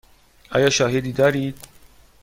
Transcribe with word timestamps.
آیا 0.51 0.69
شاهدی 0.69 1.11
دارید؟ 1.13 1.67